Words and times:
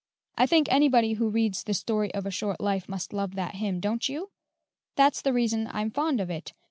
I 0.35 0.47
think 0.47 0.65
anybody 0.71 1.13
who 1.13 1.29
reads 1.29 1.63
the 1.63 1.75
'Story 1.75 2.11
of 2.15 2.25
a 2.25 2.31
Short 2.31 2.59
Life' 2.59 2.89
must 2.89 3.13
love 3.13 3.35
that 3.35 3.57
hymn, 3.57 3.79
don't 3.79 4.09
you? 4.09 4.31
That's 4.95 5.21
the 5.21 5.31
reason 5.31 5.69
I'm 5.71 5.91
fond 5.91 6.19
of 6.19 6.31
it. 6.31 6.53